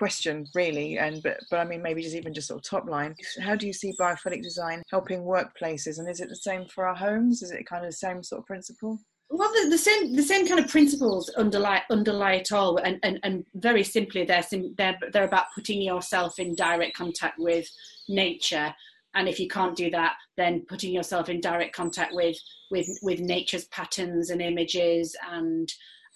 [0.00, 0.98] question, really.
[0.98, 3.14] And but but I mean, maybe just even just sort of top line.
[3.38, 5.98] How do you see biophilic design helping workplaces?
[5.98, 7.42] And is it the same for our homes?
[7.42, 8.98] Is it kind of the same sort of principle?
[9.28, 13.20] Well, the, the, same the same kind of principles underlie underlie it all, and, and,
[13.22, 17.68] and very simply, they're, sim, they're they're about putting yourself in direct contact with
[18.08, 18.74] nature
[19.14, 22.36] and if you can't do that then putting yourself in direct contact with
[22.70, 25.68] with with nature's patterns and images and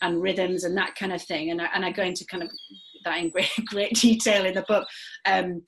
[0.02, 2.50] and rhythms and that kind of thing and I, and I go into kind of
[3.04, 4.86] that in great great detail in the book.
[5.26, 5.62] Um,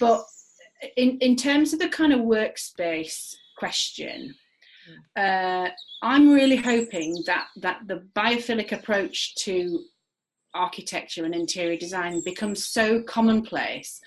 [0.00, 0.22] but
[0.96, 4.34] in in terms of the kind of workspace question
[5.16, 5.68] uh,
[6.02, 9.80] I'm really hoping that that the biophilic approach to
[10.54, 14.00] architecture and interior design becomes so commonplace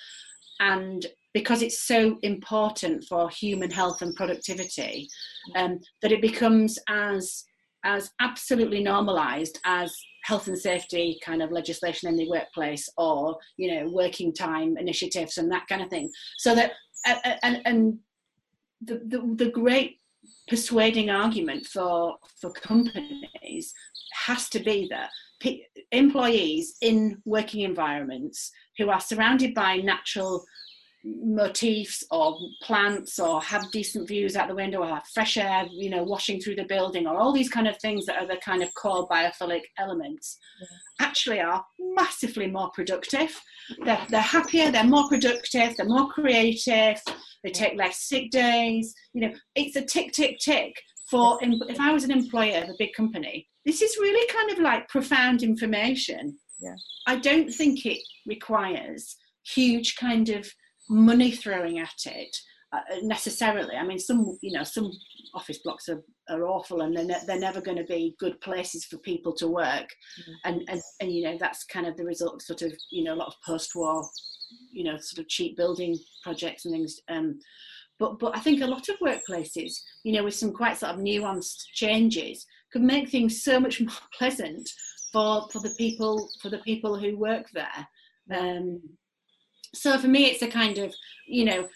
[0.59, 5.07] and because it's so important for human health and productivity
[5.55, 7.43] um, that it becomes as
[7.85, 13.73] as absolutely normalized as health and safety kind of legislation in the workplace or you
[13.73, 16.12] know working time initiatives and that kind of thing.
[16.38, 16.71] So that
[17.43, 17.99] and and
[18.82, 19.97] the, the, the great
[20.47, 23.73] persuading argument for for companies
[24.25, 25.10] has to be that
[25.91, 30.43] employees in working environments who are surrounded by natural
[31.03, 35.89] motifs or plants or have decent views out the window or have fresh air you
[35.89, 38.62] know washing through the building or all these kind of things that are the kind
[38.62, 40.67] of core biophilic elements yeah.
[41.07, 43.39] actually are massively more productive.
[43.85, 46.99] They're, they're happier they're more productive they're more creative
[47.43, 50.73] they take less sick days you know it's a tick tick tick
[51.07, 54.59] for if i was an employer of a big company this is really kind of
[54.59, 56.38] like profound information.
[56.59, 56.75] Yeah.
[57.07, 60.49] I don't think it requires huge kind of
[60.89, 62.36] money throwing at it
[62.71, 63.75] uh, necessarily.
[63.75, 64.91] I mean, some you know some
[65.34, 68.86] office blocks are, are awful and they're, ne- they're never going to be good places
[68.86, 69.88] for people to work,
[70.19, 70.32] mm-hmm.
[70.45, 73.13] and, and and you know that's kind of the result of sort of you know
[73.13, 74.04] a lot of post-war,
[74.71, 76.99] you know, sort of cheap building projects and things.
[77.10, 77.39] Um,
[77.97, 79.73] but but I think a lot of workplaces,
[80.04, 83.89] you know, with some quite sort of nuanced changes, could make things so much more
[84.17, 84.69] pleasant
[85.12, 87.88] for for the people for the people who work there.
[88.32, 88.82] Um,
[89.73, 90.93] so for me it's a kind of
[91.27, 91.67] you know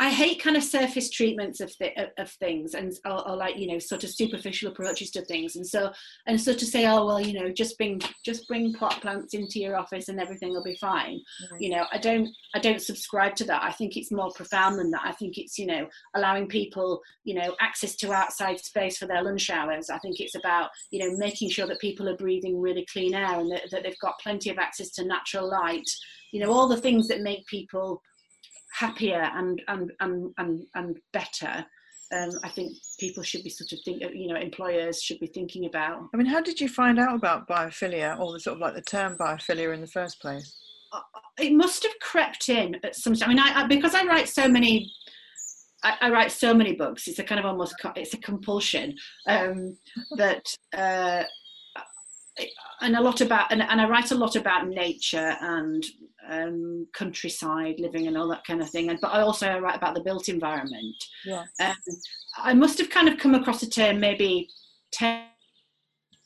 [0.00, 3.66] I hate kind of surface treatments of, th- of things and or, or, like you
[3.66, 5.56] know sort of superficial approaches to things.
[5.56, 5.92] And so
[6.28, 9.58] and so to say oh well you know just bring just bring pot plants into
[9.58, 11.18] your office and everything will be fine.
[11.18, 11.56] Mm-hmm.
[11.62, 13.62] you know I don't I don't subscribe to that.
[13.62, 15.02] I think it's more profound than that.
[15.04, 19.24] I think it's you know allowing people you know access to outside space for their
[19.24, 19.90] lunch hours.
[19.90, 23.40] I think it's about you know making sure that people are breathing really clean air
[23.40, 25.90] and that, that they've got plenty of access to natural light.
[26.32, 28.00] You know all the things that make people
[28.78, 31.64] happier and and and and, and better
[32.14, 35.66] um, I think people should be sort of think, you know, employers should be thinking
[35.66, 36.08] about.
[36.12, 38.82] I mean, how did you find out about biophilia, or the sort of like the
[38.82, 40.56] term biophilia in the first place?
[40.92, 41.00] Uh,
[41.38, 43.14] it must have crept in at some.
[43.22, 44.90] I mean, I, I because I write so many.
[45.84, 47.06] I, I, write so many books.
[47.06, 48.96] It's a kind of almost it's a compulsion
[49.28, 49.76] um,
[50.16, 50.44] that
[50.76, 51.22] uh,
[52.80, 55.84] and a lot about and, and I write a lot about nature and
[56.28, 58.90] um, countryside living and all that kind of thing.
[58.90, 60.96] And but I also write about the built environment.
[61.24, 61.44] Yeah.
[61.60, 61.74] Um,
[62.36, 64.48] I must have kind of come across a term maybe
[64.92, 65.24] ten,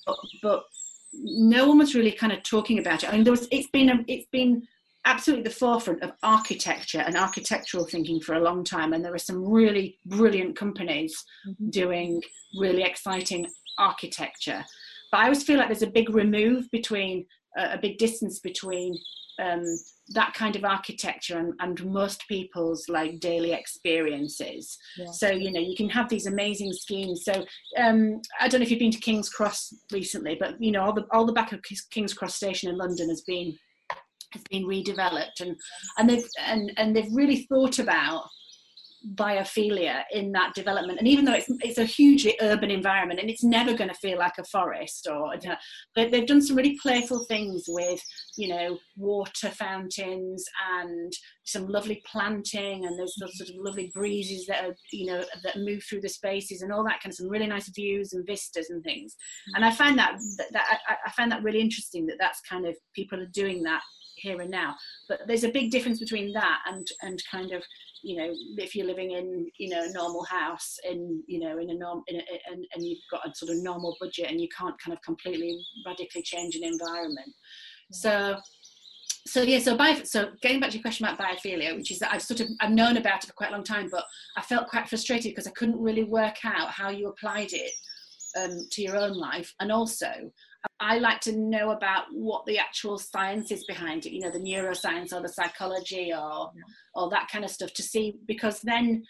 [0.07, 0.65] but, but
[1.13, 3.11] no one was really kind of talking about it.
[3.11, 4.67] I mean, there was it's been a, it's been
[5.05, 9.19] absolutely the forefront of architecture and architectural thinking for a long time and there are
[9.19, 11.71] some really brilliant companies mm-hmm.
[11.71, 12.23] doing
[12.59, 13.47] really exciting
[13.79, 14.65] architecture
[15.11, 17.27] but i always feel like there's a big remove between
[17.59, 18.97] uh, a big distance between
[19.43, 19.65] um,
[20.09, 25.07] that kind of architecture and, and, most people's like daily experiences yeah.
[25.11, 27.45] so you know you can have these amazing schemes so
[27.79, 30.93] um, i don't know if you've been to king's cross recently but you know all
[30.93, 33.57] the all the back of king's cross station in london has been
[34.33, 35.57] has been redeveloped and
[35.99, 38.25] and they've and and they've really thought about
[39.15, 40.99] biophilia in that development.
[40.99, 44.19] And even though it's, it's a hugely urban environment and it's never going to feel
[44.19, 45.57] like a forest or you know,
[45.95, 48.01] but they've done some really playful things with
[48.37, 50.45] you know water fountains
[50.81, 51.13] and
[51.45, 55.83] some lovely planting and there's sort of lovely breezes that are you know that move
[55.89, 58.83] through the spaces and all that kind of some really nice views and vistas and
[58.85, 59.17] things.
[59.55, 62.67] And i find that that, that I, I find that really interesting that that's kind
[62.67, 63.83] of people are doing that
[64.23, 64.75] here and now.
[65.09, 67.63] But there's a big difference between that and and kind of
[68.03, 71.71] you know if you're living in you know a normal house in you know in
[71.71, 74.49] a norm in a, and, and you've got a sort of normal budget and you
[74.57, 77.33] can't kind of completely radically change an environment.
[77.93, 78.39] So
[79.25, 82.13] so yeah so by so getting back to your question about biophilia which is that
[82.13, 84.03] i've sort of i've known about it for quite a long time but
[84.37, 87.71] i felt quite frustrated because i couldn't really work out how you applied it
[88.37, 89.55] um, to your own life.
[89.61, 90.11] And also
[90.81, 94.39] I like to know about what the actual science is behind it, you know, the
[94.39, 96.63] neuroscience or the psychology or yeah.
[96.95, 99.03] or that kind of stuff to see because then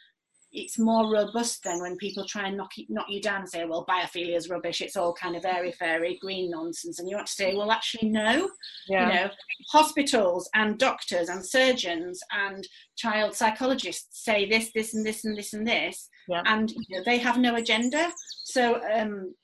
[0.53, 3.65] it's more robust than when people try and knock you, knock you down and say,
[3.65, 4.83] well, biophilia is rubbish.
[4.83, 6.99] It's all kind of airy fairy green nonsense.
[6.99, 8.51] And you want to say, well, actually, no.
[8.87, 9.07] Yeah.
[9.07, 9.31] You know,
[9.71, 15.55] hospitals and doctors and surgeons and child psychologists say this, this, and this, and this,
[15.55, 16.09] and this.
[16.29, 16.43] Yeah.
[16.45, 18.13] And you know, they have no agenda.
[18.45, 19.35] So um,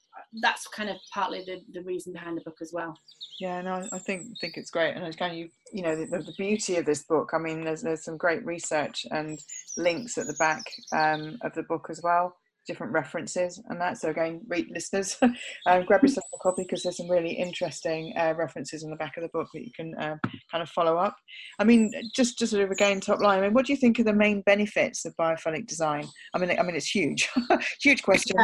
[0.42, 2.94] that's kind of partly the, the reason behind the book as well.
[3.40, 6.76] Yeah, no, I think think it's great, and again, you you know the, the, beauty
[6.76, 7.30] of this book.
[7.32, 9.38] I mean, there's there's some great research and
[9.76, 12.34] links at the back um, of the book as well,
[12.66, 13.98] different references and that.
[13.98, 15.16] So again, read listeners,
[15.66, 19.16] um, grab yourself a copy because there's some really interesting uh, references in the back
[19.16, 20.16] of the book that you can uh,
[20.50, 21.16] kind of follow up.
[21.58, 23.38] I mean, just just sort of again top line.
[23.38, 26.06] I mean, what do you think are the main benefits of biophilic design?
[26.34, 27.28] I mean, I mean it's huge,
[27.80, 28.36] huge question.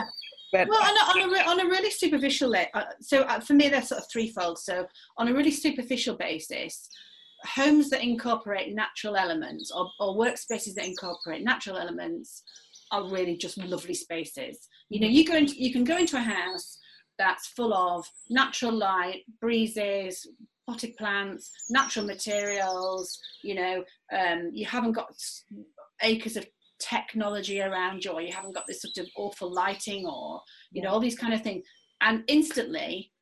[0.55, 3.55] But well, on a, on a, on a really superficial, le- uh, so uh, for
[3.55, 4.59] me, they're sort of threefold.
[4.59, 4.87] So
[5.19, 6.89] on a really superficial basis,
[7.45, 12.45] homes that incorporate natural elements or, or workspaces that incorporate natural elements
[12.93, 14.69] are really just lovely spaces.
[14.91, 16.79] You know, you go into, you can go into a house
[17.19, 20.25] that's full of natural light, breezes,
[20.69, 23.19] potted plants, natural materials.
[23.43, 25.13] You know, um, you haven't got
[26.03, 26.47] acres of
[26.79, 30.41] technology around you or you haven't got this sort of awful lighting or
[30.73, 31.65] you know all these kind of things.
[32.01, 33.13] And instantly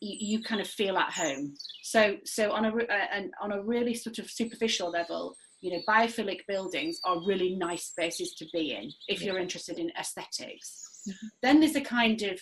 [0.00, 1.54] you, you kind of feel at home.
[1.82, 6.40] So so on a uh, on a really sort of superficial level you know biophilic
[6.46, 11.26] buildings are really nice spaces to be in if you're interested in esthetics mm-hmm.
[11.42, 12.38] then there's a kind of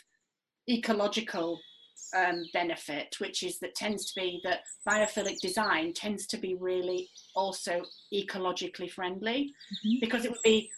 [0.68, 1.60] ecological
[2.16, 7.08] um, benefit, which is that tends to be that biophilic design tends to be really
[7.34, 9.98] also ecologically friendly mm-hmm.
[10.00, 10.70] because it would be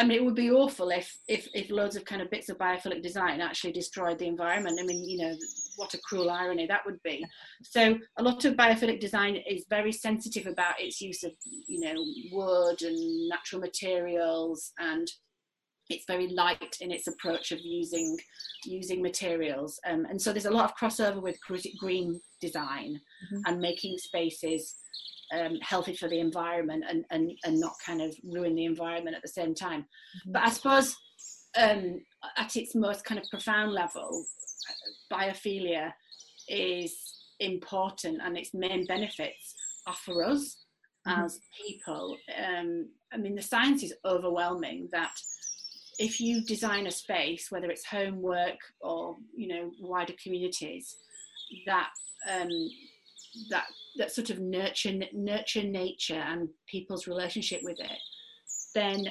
[0.00, 2.56] I mean, it would be awful if, if if loads of kind of bits of
[2.56, 4.78] biophilic design actually destroyed the environment.
[4.80, 5.36] I mean, you know,
[5.76, 7.24] what a cruel irony that would be.
[7.62, 11.94] So a lot of biophilic design is very sensitive about its use of, you know,
[12.32, 15.06] wood and natural materials and
[15.90, 18.16] it's very light in its approach of using
[18.64, 21.36] using materials um, and so there's a lot of crossover with
[21.78, 23.40] green design mm-hmm.
[23.46, 24.76] and making spaces
[25.38, 29.22] um, healthy for the environment and, and and not kind of ruin the environment at
[29.22, 30.32] the same time mm-hmm.
[30.32, 30.96] but i suppose
[31.58, 32.00] um,
[32.36, 34.24] at its most kind of profound level
[35.12, 35.92] biophilia
[36.48, 36.96] is
[37.40, 39.54] important and its main benefits
[39.86, 40.58] are for us
[41.06, 41.24] mm-hmm.
[41.24, 45.12] as people um, i mean the science is overwhelming that
[46.00, 50.96] if you design a space, whether it's home, work, or you know wider communities,
[51.66, 51.90] that
[52.28, 52.48] um,
[53.50, 53.66] that
[53.98, 57.98] that sort of nurture nurture nature and people's relationship with it,
[58.74, 59.04] then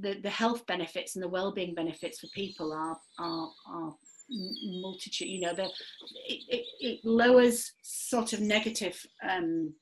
[0.00, 3.94] the the health benefits and the well-being benefits for people are are, are
[4.30, 5.28] multitude.
[5.28, 5.64] You know, the
[6.26, 9.74] it, it, it lowers sort of negative um,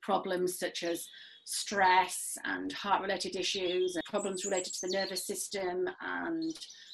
[0.00, 1.06] problems such as
[1.46, 5.88] stress and heart related issues and problems related to the nervous system.
[6.00, 6.52] And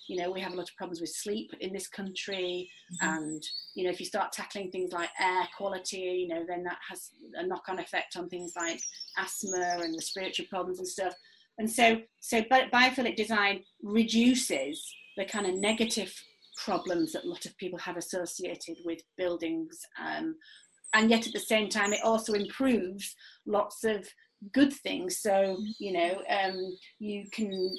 [0.08, 2.70] you know we have a lot of problems with sleep in this country.
[2.92, 3.14] Mm-hmm.
[3.14, 3.42] and
[3.74, 7.08] you know if you start tackling things like air quality you know then that has
[7.34, 8.80] a knock-on effect on things like
[9.16, 11.14] asthma and respiratory problems and stuff.
[11.58, 14.84] And so so biophilic design reduces
[15.16, 16.14] the kind of negative
[16.56, 20.36] problems that a lot of people have associated with buildings um,
[20.94, 23.14] and yet at the same time it also improves
[23.46, 24.06] lots of
[24.52, 25.18] good things.
[25.18, 27.70] So you know um, you can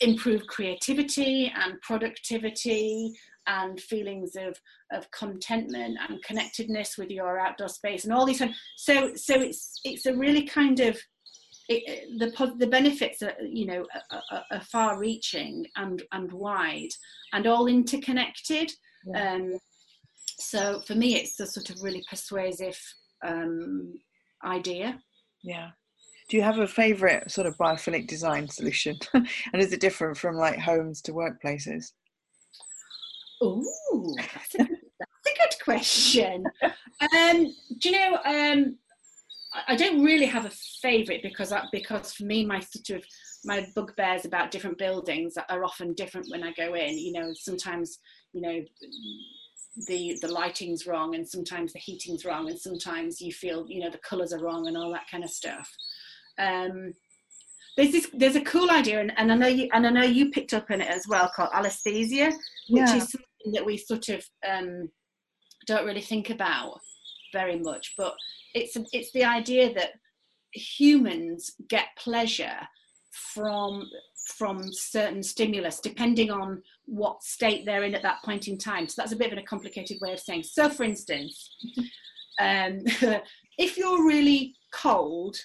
[0.00, 3.12] improve creativity and productivity
[3.46, 4.58] and feelings of
[4.92, 9.80] of contentment and connectedness with your outdoor space and all these things so so it's
[9.84, 10.98] it's a really kind of
[11.68, 16.90] it, the the benefits are you know are, are, far reaching and and wide
[17.32, 18.70] and all interconnected.
[19.06, 19.34] Yeah.
[19.34, 19.58] um
[20.38, 22.78] so for me it's a sort of really persuasive
[23.26, 23.94] um
[24.44, 25.00] idea
[25.46, 25.70] yeah.
[26.28, 28.98] Do you have a favorite sort of biophilic design solution?
[29.14, 31.92] And is it different from like homes to workplaces?
[33.40, 33.62] Oh
[34.16, 36.44] that's, that's, a good question.
[37.14, 38.76] Um do you know um
[39.68, 43.04] I don't really have a favourite because I, because for me my sort of
[43.44, 46.98] my bugbears about different buildings are often different when I go in.
[46.98, 47.98] You know, sometimes
[48.32, 48.60] you know
[49.86, 53.90] the the lighting's wrong, and sometimes the heating's wrong, and sometimes you feel you know
[53.90, 55.70] the colours are wrong and all that kind of stuff.
[56.38, 56.92] Um,
[57.76, 60.30] there's this there's a cool idea, and, and I know you and I know you
[60.30, 62.32] picked up on it as well, called alliesthesia,
[62.68, 62.96] which yeah.
[62.96, 64.88] is something that we sort of um,
[65.66, 66.80] don't really think about
[67.32, 68.14] very much, but
[68.54, 69.90] it's it's the idea that
[70.52, 72.56] humans get pleasure
[73.34, 73.88] from
[74.36, 78.88] from certain stimulus depending on what state they're in at that point in time.
[78.88, 80.42] So that's a bit of a complicated way of saying.
[80.42, 81.56] So for instance
[82.40, 82.82] um,
[83.58, 85.36] if you're really cold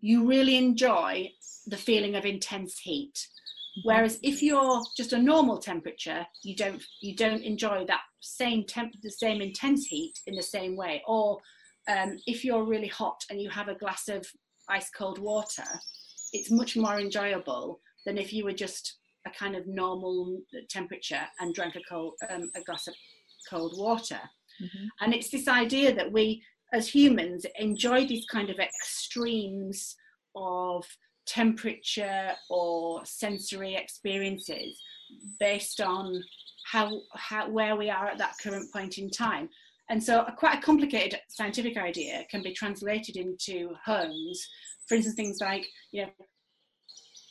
[0.00, 1.30] you really enjoy
[1.66, 3.14] the feeling of intense heat.
[3.16, 3.88] Mm-hmm.
[3.88, 8.92] whereas if you're just a normal temperature you don't you don't enjoy that same temp
[9.02, 11.02] the same intense heat in the same way.
[11.06, 11.38] Or
[11.88, 14.26] um, if you're really hot and you have a glass of
[14.68, 15.64] ice cold water,
[16.36, 21.54] it's much more enjoyable than if you were just a kind of normal temperature and
[21.54, 22.94] drank a cold um, a glass of
[23.50, 24.20] cold water.
[24.62, 24.86] Mm-hmm.
[25.00, 29.96] And it's this idea that we, as humans, enjoy these kind of extremes
[30.34, 30.84] of
[31.26, 34.80] temperature or sensory experiences
[35.38, 36.22] based on
[36.70, 39.48] how, how where we are at that current point in time.
[39.88, 44.48] And so a quite a complicated scientific idea can be translated into homes.
[44.88, 46.10] For instance, things like, you know,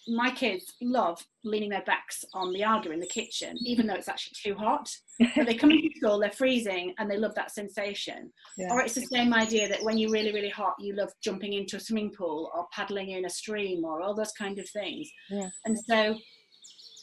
[0.07, 4.07] my kids love leaning their backs on the Aga in the kitchen, even though it's
[4.07, 4.89] actually too hot.
[5.35, 8.31] but they come into school, they're freezing, and they love that sensation.
[8.57, 8.67] Yeah.
[8.71, 11.77] Or it's the same idea that when you're really, really hot, you love jumping into
[11.77, 15.09] a swimming pool or paddling in a stream or all those kind of things.
[15.29, 15.49] Yeah.
[15.65, 16.15] And so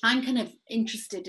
[0.04, 1.28] I'm kind of interested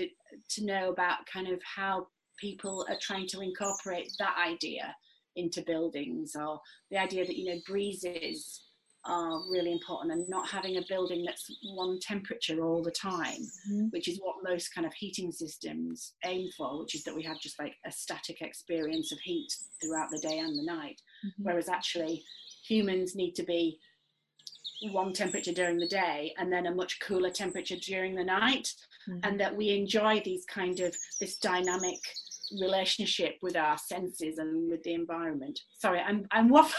[0.50, 2.06] to know about kind of how
[2.38, 4.94] people are trying to incorporate that idea
[5.36, 6.60] into buildings or
[6.90, 8.60] the idea that you know breezes
[9.06, 13.40] are really important and not having a building that's one temperature all the time
[13.70, 13.86] mm-hmm.
[13.90, 17.38] which is what most kind of heating systems aim for which is that we have
[17.38, 19.48] just like a static experience of heat
[19.80, 21.42] throughout the day and the night mm-hmm.
[21.42, 22.22] whereas actually
[22.66, 23.78] humans need to be
[24.92, 28.72] one temperature during the day and then a much cooler temperature during the night
[29.08, 29.20] mm-hmm.
[29.22, 32.00] and that we enjoy these kind of this dynamic
[32.60, 35.58] relationship with our senses and with the environment.
[35.78, 36.72] Sorry, I'm I'm waffling.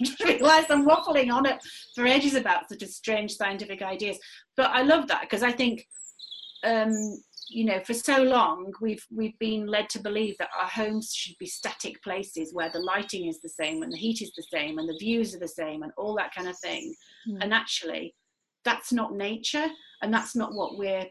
[0.20, 1.58] I realised I'm waffling on it
[1.94, 4.18] for ages about such a strange scientific ideas.
[4.56, 5.86] But I love that because I think,
[6.64, 6.92] um,
[7.50, 11.36] you know, for so long we've we've been led to believe that our homes should
[11.38, 14.78] be static places where the lighting is the same and the heat is the same
[14.78, 16.94] and the views are the same and all that kind of thing.
[17.28, 17.38] Mm.
[17.42, 18.14] And actually,
[18.64, 19.68] that's not nature,
[20.02, 21.06] and that's not what we're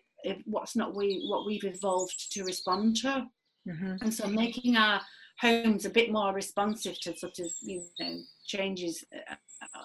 [0.45, 3.25] what's not we what we've evolved to respond to
[3.67, 3.95] Mm-hmm.
[4.01, 5.01] And so making our
[5.39, 9.79] homes a bit more responsive to sort of, you know, changes, uh, uh,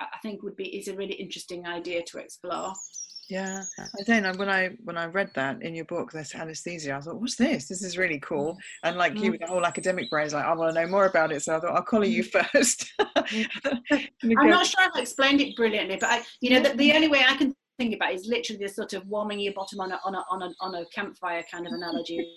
[0.00, 2.72] I think would be, is a really interesting idea to explore.
[3.28, 4.36] Yeah, I don't.
[4.36, 7.68] When I when I read that in your book, this anesthesia, I thought, "What's this?
[7.68, 9.22] This is really cool." And like mm.
[9.22, 11.40] you, with the whole academic brain, is like, "I want to know more about it."
[11.40, 12.92] So I thought, "I'll call you first.
[12.98, 17.24] I'm not sure I've explained it brilliantly, but I, you know, the, the only way
[17.26, 20.14] I can think about is literally this sort of warming your bottom on a on
[20.14, 22.36] a on a, on a campfire kind of analogy,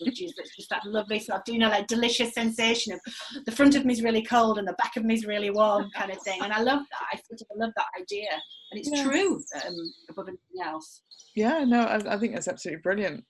[0.00, 3.00] which is just that lovely sort of you know like delicious sensation of
[3.44, 5.88] the front of me is really cold and the back of me is really warm
[5.94, 6.40] kind of thing.
[6.42, 7.06] And I love that.
[7.12, 8.28] I sort of love that idea,
[8.70, 9.04] and it's yeah.
[9.04, 9.76] true um,
[10.10, 11.02] above anything else.
[11.34, 13.24] Yeah, no, I, I think that's absolutely brilliant.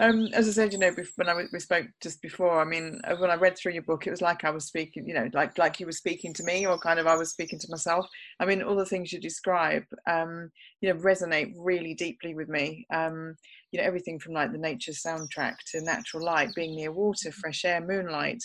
[0.00, 3.16] Um, as I said, you know, when I we spoke just before, I mean, uh,
[3.16, 5.58] when I read through your book, it was like I was speaking, you know, like
[5.58, 8.06] like you were speaking to me, or kind of I was speaking to myself.
[8.40, 12.86] I mean, all the things you describe, um, you know, resonate really deeply with me.
[12.92, 13.36] Um,
[13.72, 17.64] you know everything from like the nature soundtrack to natural light being near water fresh
[17.64, 18.42] air moonlight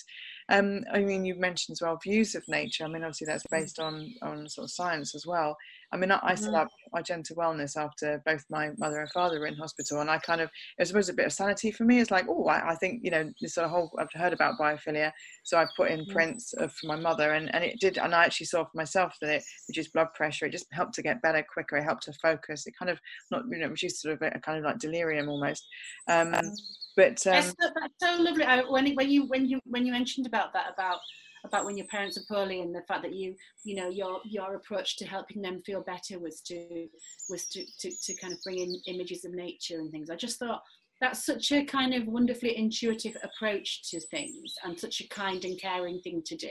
[0.49, 2.83] um, I mean, you've mentioned as well views of nature.
[2.83, 5.57] I mean, obviously that's based on on sort of science as well.
[5.95, 6.55] I mean, I, set mm-hmm.
[6.55, 10.41] up Argenta Wellness after both my mother and father were in hospital, and I kind
[10.41, 12.01] of it was a bit of sanity for me.
[12.01, 14.59] It's like, oh, I, I, think you know this sort of whole I've heard about
[14.59, 16.11] biophilia, so I put in mm.
[16.11, 19.15] prints of, for my mother, and and it did, and I actually saw for myself
[19.21, 20.47] that it reduced blood pressure.
[20.47, 21.77] It just helped to get better quicker.
[21.77, 22.67] It helped to focus.
[22.67, 22.99] It kind of
[23.31, 25.65] not you know reduced sort of a, a kind of like delirium almost.
[26.09, 26.51] Um, mm.
[26.97, 28.43] But um, that's, that's, so lovely.
[28.43, 30.99] I, when when you when you when you mentioned about that about
[31.45, 34.55] about when your parents are poorly and the fact that you you know your your
[34.55, 36.87] approach to helping them feel better was to
[37.29, 40.09] was to to, to kind of bring in images of nature and things.
[40.09, 40.61] I just thought
[41.01, 45.59] that's such a kind of wonderfully intuitive approach to things and such a kind and
[45.59, 46.47] caring thing to do.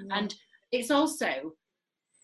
[0.00, 0.08] Mm.
[0.10, 0.34] And
[0.72, 1.52] it's also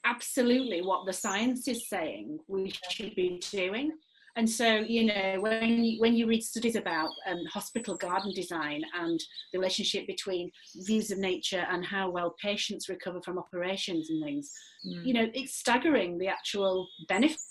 [0.04, 3.92] absolutely what the science is saying we should be doing
[4.36, 8.82] and so, you know, when you, when you read studies about um, hospital garden design
[8.98, 9.20] and
[9.52, 10.50] the relationship between
[10.86, 14.52] views of nature and how well patients recover from operations and things,
[14.86, 15.04] mm.
[15.04, 17.46] you know, it's staggering the actual benefits.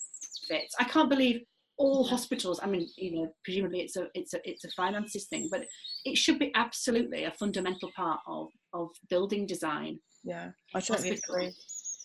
[0.80, 1.42] I can't believe
[1.78, 2.60] all hospitals.
[2.62, 5.66] I mean, you know, presumably it's a it's a it's a finances thing, but
[6.06, 10.00] it should be absolutely a fundamental part of of building design.
[10.24, 11.54] Yeah, I totally agree.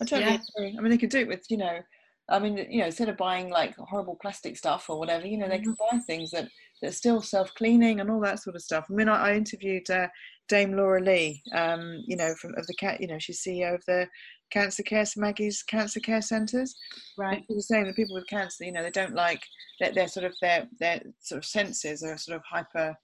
[0.01, 0.39] I totally yeah.
[0.57, 0.77] agree.
[0.79, 1.81] I mean, they could do it with you know
[2.29, 5.49] I mean, you know, instead of buying like horrible plastic stuff or whatever, you know,
[5.49, 5.99] they can mm-hmm.
[5.99, 6.49] buy things that
[6.81, 8.87] that are still self cleaning and all that sort of stuff.
[8.91, 10.09] I mean, I, I interviewed uh,
[10.49, 13.85] Dame Laura Lee, um, you know, from of the cat, you know, she's CEO of
[13.87, 14.09] the
[14.51, 16.77] Cancer Care Maggie's Cancer Care Centres.
[17.18, 17.45] Right.
[17.47, 19.43] she was saying that people with cancer, you know, they don't like
[19.81, 22.95] that their sort of their their sort of senses are sort of hyper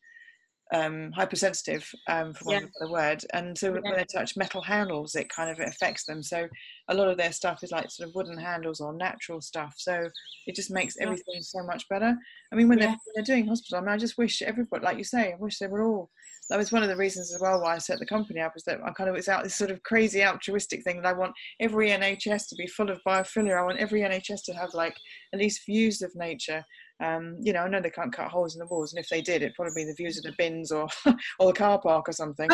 [0.72, 2.86] um, hypersensitive, um, for want yeah.
[2.86, 3.24] of a word.
[3.32, 3.80] And so yeah.
[3.82, 6.22] when they touch metal handles, it kind of affects them.
[6.22, 6.46] So
[6.88, 9.74] a lot of their stuff is like sort of wooden handles or natural stuff.
[9.76, 10.08] So
[10.46, 11.40] it just makes everything yeah.
[11.42, 12.14] so much better.
[12.52, 14.98] I mean, when, they're, when they're doing hospital, I mean, I just wish everybody, like
[14.98, 16.10] you say, I wish they were all.
[16.48, 18.64] That was one of the reasons as well why I set the company up, is
[18.64, 21.32] that I kind of it's out this sort of crazy altruistic thing that I want
[21.60, 23.56] every NHS to be full of biophilia.
[23.56, 24.96] I want every NHS to have like
[25.32, 26.64] at least views of nature
[27.00, 29.22] um, you know, I know they can't cut holes in the walls, and if they
[29.22, 30.88] did, it'd probably be the views of the bins or
[31.38, 32.48] or the car park or something.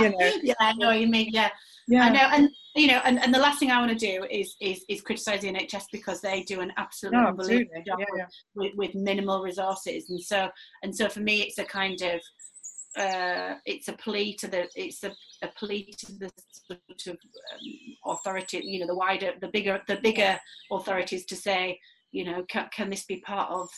[0.00, 0.32] you know.
[0.42, 1.30] Yeah, I know what you mean.
[1.32, 1.50] Yeah,
[1.86, 2.04] yeah.
[2.04, 4.56] I know, and you know, and, and the last thing I want to do is
[4.60, 8.26] is is criticise the NHS because they do an absolutely no, unbelievable job yeah, yeah.
[8.54, 10.48] With, with minimal resources, and so
[10.82, 12.20] and so for me, it's a kind of
[12.98, 15.12] uh, it's a plea to the it's a,
[15.42, 16.30] a plea to the
[16.66, 20.38] sort of um, authority, you know, the wider, the bigger, the bigger
[20.72, 21.78] authorities to say
[22.12, 23.68] you know can, can this be part of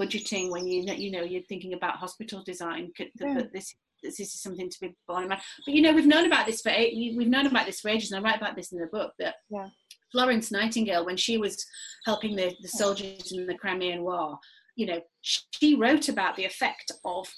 [0.00, 3.42] budgeting when you you know you're thinking about hospital design could, yeah.
[3.52, 6.46] this this is something to be borne in mind but you know we've known about
[6.46, 8.78] this for eight we've known about this for ages and i write about this in
[8.78, 9.68] the book that yeah.
[10.10, 11.64] florence nightingale when she was
[12.04, 14.38] helping the, the soldiers in the crimean war
[14.76, 17.28] you know she wrote about the effect of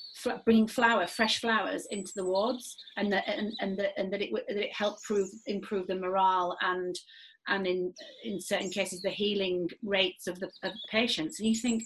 [0.44, 4.30] bringing flower fresh flowers into the wards and that and, and, the, and that it
[4.48, 6.96] that it helped prove improve the morale and
[7.48, 7.92] and in
[8.24, 11.38] in certain cases the healing rates of the, of patients.
[11.38, 11.84] And you think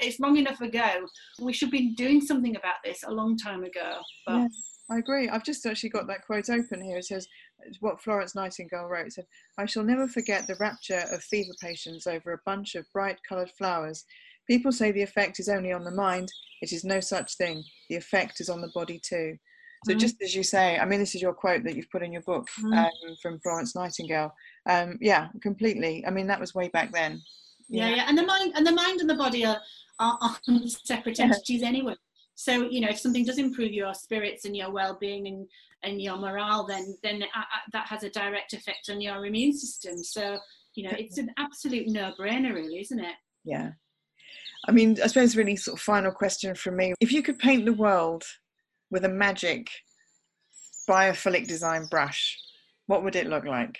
[0.00, 1.06] it's long enough ago.
[1.40, 3.98] We should be doing something about this a long time ago.
[4.26, 4.48] But yeah,
[4.90, 5.28] i agree.
[5.28, 6.98] I've just actually got that quote open here.
[6.98, 7.26] It says
[7.80, 9.12] what florence nightingale wrote.
[9.12, 9.26] Said
[9.58, 13.50] i shall never forget the rapture of fever patients over a bunch of bright coloured
[13.58, 14.04] flowers.
[14.46, 16.28] People say the effect is only on the mind.
[16.62, 17.62] It is no such thing.
[17.90, 19.36] The effect is on the body too.
[19.84, 19.98] So mm.
[19.98, 22.22] just as you say, I mean, this is your quote that you've put in your
[22.22, 22.76] book mm.
[22.76, 24.32] um, from Florence Nightingale
[24.68, 26.04] um, yeah, completely.
[26.06, 27.22] I mean, that was way back then.
[27.68, 29.60] Yeah, yeah, and the mind and the mind and the body are,
[29.98, 31.94] are, are separate entities anyway.
[32.34, 35.48] So you know, if something does improve your spirits and your well-being and
[35.82, 37.24] and your morale, then then
[37.72, 39.98] that has a direct effect on your immune system.
[39.98, 40.38] So
[40.74, 43.14] you know, it's an absolute no-brainer, really, isn't it?
[43.44, 43.72] Yeah.
[44.66, 47.64] I mean, I suppose really sort of final question from me: If you could paint
[47.64, 48.24] the world
[48.90, 49.70] with a magic
[50.88, 52.38] biophilic design brush,
[52.86, 53.78] what would it look like?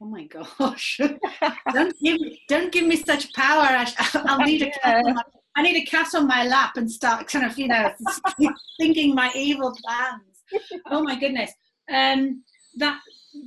[0.00, 1.00] Oh my gosh.
[1.72, 3.66] Don't give me don't give me such power.
[4.14, 5.22] I'll need a cat my,
[5.56, 7.90] i need a cat on my lap and start kind of you know
[8.80, 10.44] thinking my evil plans.
[10.90, 11.52] Oh my goodness.
[11.92, 12.42] Um
[12.76, 13.00] that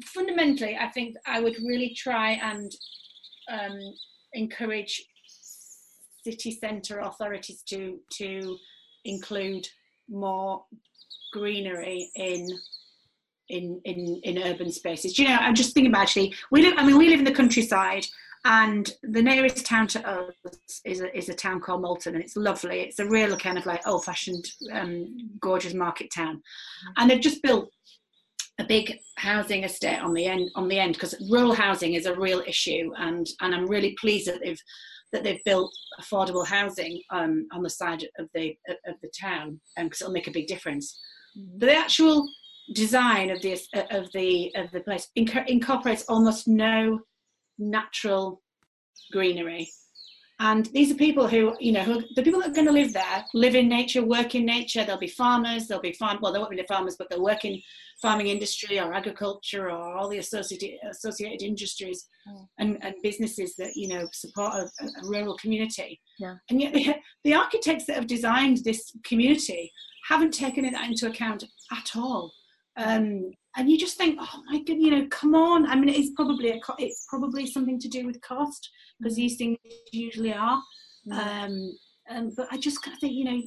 [0.06, 2.72] fundamentally i think i would really try and
[3.52, 3.80] um,
[4.34, 5.04] encourage
[6.24, 8.58] city centre authorities to to
[9.06, 9.68] include
[10.10, 10.64] more
[11.34, 12.48] greenery in
[13.52, 15.14] in in in urban spaces.
[15.14, 16.34] Do you know, I'm just thinking about actually.
[16.52, 16.76] We live.
[16.78, 18.06] I mean, we live in the countryside,
[18.46, 22.36] and the nearest town to us is a, is a town called Malton, and it's
[22.36, 22.82] lovely.
[22.82, 26.42] It's a real kind of like old-fashioned, um, gorgeous market town,
[26.98, 27.70] and they've just built
[28.60, 32.16] a big housing estate on the end on the end because rural housing is a
[32.16, 34.62] real issue, and and I'm really pleased that they've
[35.12, 38.56] that they've built affordable housing um, on the side of the
[38.88, 40.98] of the town because um, it'll make a big difference.
[41.38, 41.60] Mm-hmm.
[41.60, 42.28] But the actual
[42.74, 47.00] design of this of the of the place incorporates almost no
[47.58, 48.42] natural
[49.12, 49.70] greenery
[50.42, 52.94] and these are people who, you know, who, the people that are going to live
[52.94, 54.84] there, live in nature, work in nature.
[54.84, 57.46] There'll be farmers, there'll be farm, well, there won't be the farmers, but they'll work
[57.46, 57.62] in
[58.02, 62.48] farming industry or agriculture or all the associated associated industries mm.
[62.58, 66.02] and, and businesses that you know support a, a rural community.
[66.18, 66.38] Yeah.
[66.50, 69.72] And yet the, the architects that have designed this community
[70.10, 72.34] haven't taken that into account at all.
[72.78, 75.66] Um, and you just think, oh my god, you know, come on.
[75.66, 78.70] I mean, it's probably a it's probably something to do with cost
[79.00, 79.58] because these things
[79.92, 80.62] usually are.
[81.08, 81.14] Mm.
[81.14, 81.78] Um,
[82.10, 83.42] um, but I just kind of think, you know,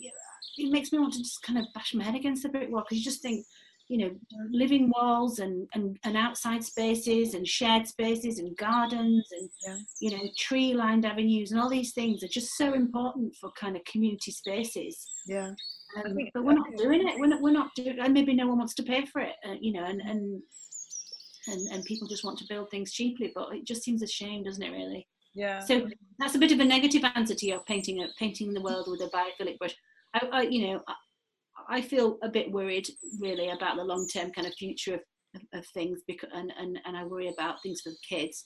[0.56, 2.82] it makes me want to just kind of bash my head against the brick wall
[2.82, 3.44] because you just think,
[3.88, 4.10] you know,
[4.50, 9.76] living walls and, and, and outside spaces and shared spaces and gardens and, yeah.
[10.00, 13.76] you know, tree lined avenues and all these things are just so important for kind
[13.76, 15.06] of community spaces.
[15.26, 15.50] Yeah.
[15.96, 17.14] Um, but we're not doing it.
[17.18, 17.40] We're not.
[17.40, 17.98] We're not doing.
[18.00, 19.34] And maybe no one wants to pay for it.
[19.46, 20.42] Uh, you know, and and
[21.46, 23.32] and and people just want to build things cheaply.
[23.34, 24.72] But it just seems a shame, doesn't it?
[24.72, 25.06] Really.
[25.34, 25.60] Yeah.
[25.60, 28.88] So that's a bit of a negative answer to your painting uh, painting the world
[28.88, 29.74] with a biophilic brush.
[30.14, 30.82] I, I you know,
[31.68, 32.86] I, feel a bit worried
[33.20, 35.00] really about the long term kind of future of,
[35.36, 38.44] of, of, things because and, and and I worry about things for the kids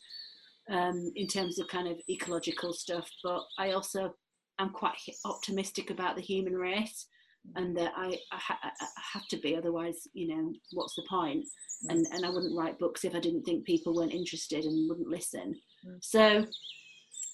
[0.71, 3.09] um, in terms of kind of ecological stuff.
[3.23, 4.15] But I also
[4.59, 7.07] am quite optimistic about the human race
[7.57, 11.45] and that I, I, ha- I, have to be otherwise you know what's the point
[11.87, 11.93] mm.
[11.93, 15.09] and and I wouldn't write books if I didn't think people weren't interested and wouldn't
[15.09, 15.55] listen
[15.87, 15.99] mm.
[16.01, 16.45] so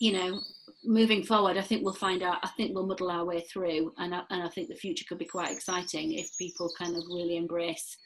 [0.00, 0.40] you know
[0.84, 4.14] moving forward I think we'll find out I think we'll muddle our way through and
[4.14, 7.36] I, and I think the future could be quite exciting if people kind of really
[7.36, 7.96] embrace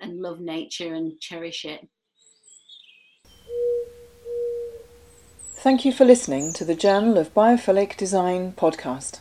[0.00, 1.88] and love nature and cherish it
[5.64, 9.20] Thank you for listening to the Journal of Biophilic Design podcast.